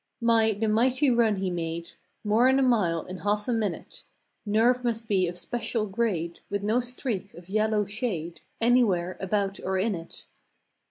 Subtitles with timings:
[0.19, 1.91] My, the mighty run he made!
[2.23, 4.03] More'n a mile in half a minute!
[4.47, 9.77] Nerve must be of special grade With no streak of yellow shade Anywhere about or
[9.77, 10.25] in it.